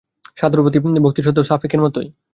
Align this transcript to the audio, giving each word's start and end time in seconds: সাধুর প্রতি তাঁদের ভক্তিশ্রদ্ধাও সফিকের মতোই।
সাধুর 0.37 0.63
প্রতি 0.63 0.77
তাঁদের 0.79 1.03
ভক্তিশ্রদ্ধাও 1.05 1.49
সফিকের 1.49 1.83
মতোই। 1.83 2.07